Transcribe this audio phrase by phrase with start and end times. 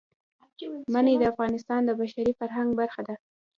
[0.93, 3.15] منی د افغانستان د بشري فرهنګ برخه ده.